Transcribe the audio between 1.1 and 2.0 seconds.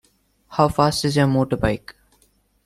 your motorbike?